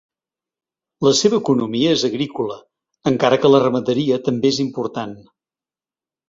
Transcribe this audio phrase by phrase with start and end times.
[1.07, 2.57] La seva economia és agrícola,
[3.13, 5.15] encara que la ramaderia també és important.